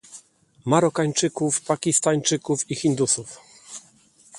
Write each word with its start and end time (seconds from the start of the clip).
Marokańczyków, 0.65 1.61
Pakistańczyków 1.61 2.71
i 2.71 2.75
Hindusów 2.75 3.37